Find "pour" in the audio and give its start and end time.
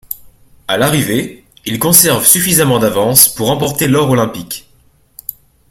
3.29-3.49